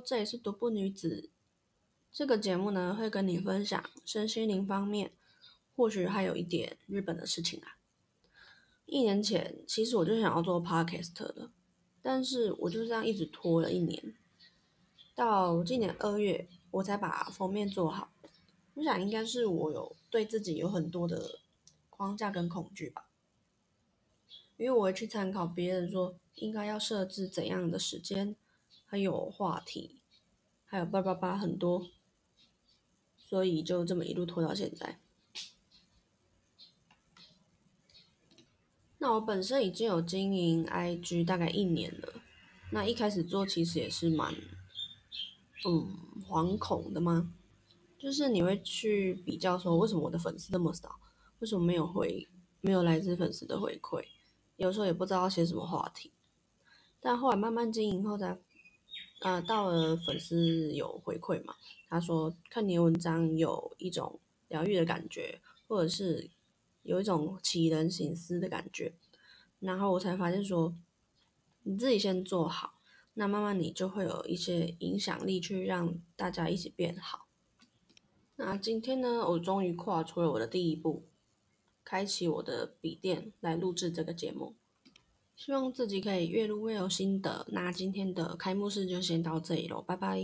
[0.00, 1.30] 这里是独步女子。
[2.10, 5.12] 这个节目呢，会跟你分享身心灵方面，
[5.76, 7.76] 或许还有一点日本的事情啊。
[8.86, 11.50] 一年前，其实我就想要做 Podcast 的，
[12.00, 14.14] 但是我就这样一直拖了一年，
[15.14, 18.10] 到今年二月，我才把封面做好。
[18.74, 21.40] 我想应该是我有对自己有很多的
[21.90, 23.10] 框架跟恐惧吧，
[24.56, 28.34] 因为我会去参考别人说应该要设置怎样的时间，
[28.90, 30.00] 还有话题，
[30.64, 31.90] 还有叭叭叭很多，
[33.18, 34.98] 所以就这么一路拖到现在。
[38.96, 42.14] 那我本身已经有经营 IG 大概一年了，
[42.72, 44.34] 那一开始做其实也是蛮，
[45.66, 45.94] 嗯，
[46.26, 47.34] 惶恐的吗？
[47.98, 50.98] 就是你会去比较说，为什么我的粉丝这么少？
[51.40, 52.26] 为什么没有回，
[52.62, 54.02] 没有来自粉丝的回馈？
[54.56, 56.14] 有时候也不知道写什么话题。
[57.00, 58.36] 但后来慢慢经营后，才，
[59.20, 61.54] 呃，到了粉丝有回馈嘛，
[61.88, 66.30] 他说看你的文章有一种疗愈的感觉，或者是。
[66.84, 68.94] 有一种启人醒思的感觉，
[69.60, 70.74] 然后我才发现说，
[71.64, 72.80] 你自己先做好，
[73.12, 77.26] 那慢慢你就会有一些影响力去让大家一起变好。
[78.36, 81.06] 那今天呢，我终于跨出了我的第一步，
[81.84, 84.56] 开启我的笔电来录制这个节目，
[85.38, 87.46] 希望自己可以越录越有心得。
[87.50, 90.18] 那今天的开幕式就先到这里喽，拜拜。